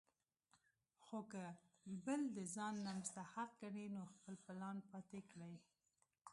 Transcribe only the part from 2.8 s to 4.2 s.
نه مستحق ګڼي نو